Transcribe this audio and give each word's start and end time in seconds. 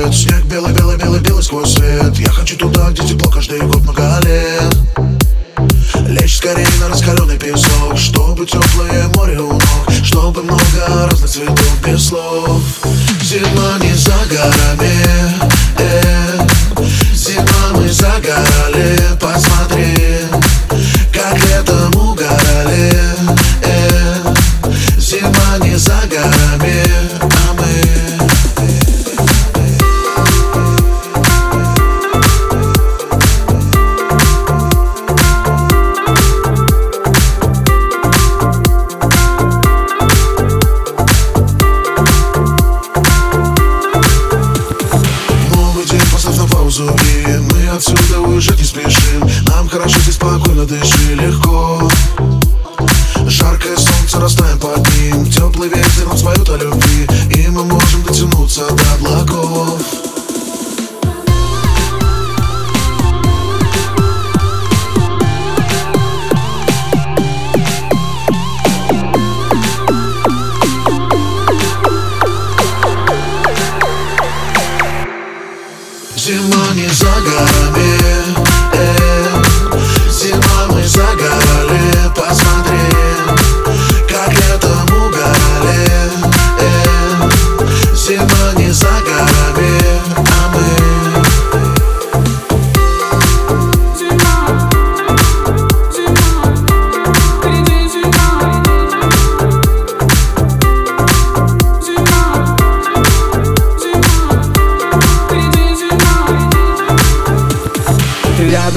рассвет 0.00 0.14
Снег 0.14 0.44
белый, 0.44 0.72
белый, 0.72 0.96
белый, 0.96 1.20
белый 1.20 1.42
сквозь 1.42 1.72
свет. 1.72 2.18
Я 2.18 2.30
хочу 2.30 2.56
туда, 2.56 2.90
где 2.90 3.06
тепло 3.06 3.30
каждый 3.30 3.60
год 3.60 3.82
много 3.82 4.20
лет. 4.24 4.76
Лечь 6.08 6.38
скорее 6.38 6.66
на 6.80 6.88
раскаленный 6.88 7.38
песок 7.38 7.96
Чтобы 7.96 8.46
теплое 8.46 9.06
море 9.14 9.38
у 9.38 9.52
ног 9.52 9.62
Чтобы 10.02 10.42
много 10.42 10.58
разных 10.86 11.30
цветов 11.30 11.86
без 11.86 12.08
слов. 12.08 12.62
Зима 13.22 13.78
не 13.80 13.92
за 13.94 14.14
уезжать 48.40 48.58
не 48.58 48.64
спешим. 48.64 49.28
Нам 49.48 49.68
хорошо 49.68 49.98
здесь 50.00 50.14
спокойно 50.14 50.64
дыши 50.64 51.14
легко. 51.14 51.90
Жаркое 53.26 53.76
солнце 53.76 54.18
растаем 54.18 54.58
под 54.58 54.78
ним. 54.96 55.26
Теплый 55.26 55.49
Зима 76.20 76.74
не 76.74 76.86
за 76.86 77.04
горами 77.04 77.98
э, 78.74 79.42
Зима 80.10 80.66
мы 80.68 80.86
загорали 80.86 81.29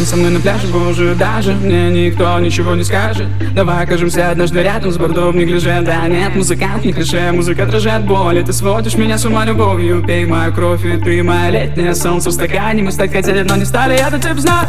рядом 0.04 0.06
со 0.06 0.16
мной 0.18 0.32
на 0.32 0.40
пляже, 0.40 0.68
боже, 0.68 1.16
даже 1.16 1.54
Мне 1.54 1.90
никто 1.90 2.40
ничего 2.40 2.76
не 2.76 2.84
скажет. 2.84 3.28
Давай 3.54 3.84
окажемся 3.84 4.32
однажды 4.32 4.62
рядом 4.62 4.92
с 4.92 4.98
бордом 4.98 5.38
не 5.38 5.46
гляже 5.46 5.82
Да 5.86 6.08
нет, 6.08 6.36
музыкант 6.36 6.86
не 6.86 6.94
клише, 6.94 7.32
музыка 7.32 7.64
отражает 7.64 8.06
боль 8.06 8.40
И 8.40 8.44
ты 8.44 8.54
сводишь 8.54 8.96
меня 8.96 9.18
с 9.18 9.26
ума 9.26 9.46
любовью 9.46 10.04
Пей 10.06 10.26
мою 10.26 10.54
кровь, 10.54 10.86
и 10.86 10.98
ты 10.98 11.24
моя 11.24 11.50
летнее 11.50 11.96
солнце 11.96 12.30
в 12.30 12.34
стакане. 12.34 12.84
Мы 12.84 12.92
стать 12.92 13.12
хотели, 13.12 13.44
но 13.44 13.56
не 13.56 13.66
стали, 13.66 13.98
я-то 13.98 14.20
тебя 14.20 14.36
знаю. 14.36 14.68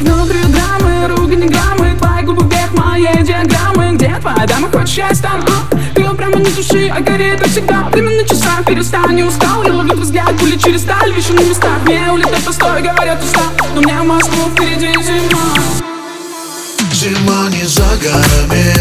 Внутри 0.00 0.40
драмы, 0.44 1.08
ругань 1.08 1.48
граммы 1.48 1.96
Твои 1.98 2.22
губы 2.24 2.42
вверх 2.44 2.72
моей 2.72 3.22
диаграммы. 3.22 3.96
Где 3.96 4.16
твоя 4.20 4.46
дама, 4.46 4.68
хочешь 4.70 4.94
счастья 4.94 5.30
а? 5.34 5.76
Ты 5.94 6.02
прямо 6.16 6.36
не 6.36 6.50
души, 6.50 6.88
а 6.88 7.00
горит, 7.00 7.40
как 7.40 7.48
всегда 7.48 7.88
Время 7.92 8.10
на 8.10 8.28
часах, 8.28 8.64
перестань, 8.66 9.14
не 9.14 9.22
устал. 9.22 9.62
Я 9.64 9.74
ловлю 9.74 9.96
взгляд, 9.96 10.36
пули 10.38 10.56
через 10.56 10.82
сталь 10.82 11.12
Вещи 11.12 11.32
на 11.32 11.40
местах, 11.40 11.78
мне 11.84 12.10
улетать 12.12 12.44
постой, 12.44 12.82
говорят 12.82 13.20
Зима 17.64 17.96
не 18.50 18.64
за 18.64 18.73